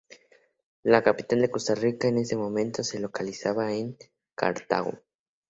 La 0.81 1.03
capital 1.03 1.41
de 1.43 1.51
Costa 1.51 1.75
Rica, 1.75 2.07
en 2.07 2.17
ese 2.17 2.35
momento, 2.35 2.83
se 2.83 2.99
localizaba 2.99 3.71
en 3.71 3.95
Cartago. 4.33 4.97